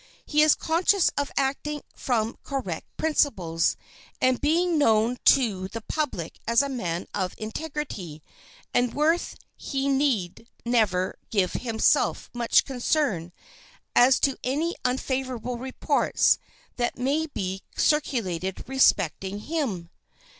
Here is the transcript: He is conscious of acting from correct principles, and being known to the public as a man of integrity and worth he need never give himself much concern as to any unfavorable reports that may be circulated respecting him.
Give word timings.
He 0.25 0.41
is 0.41 0.55
conscious 0.55 1.11
of 1.15 1.31
acting 1.37 1.83
from 1.95 2.39
correct 2.41 2.87
principles, 2.97 3.77
and 4.19 4.41
being 4.41 4.79
known 4.79 5.17
to 5.25 5.67
the 5.67 5.81
public 5.81 6.39
as 6.47 6.63
a 6.63 6.69
man 6.69 7.05
of 7.13 7.35
integrity 7.37 8.23
and 8.73 8.95
worth 8.95 9.35
he 9.55 9.87
need 9.89 10.47
never 10.65 11.19
give 11.29 11.53
himself 11.53 12.31
much 12.33 12.65
concern 12.65 13.31
as 13.95 14.19
to 14.21 14.39
any 14.43 14.75
unfavorable 14.83 15.59
reports 15.59 16.39
that 16.77 16.97
may 16.97 17.27
be 17.27 17.61
circulated 17.77 18.63
respecting 18.67 19.37
him. 19.41 19.91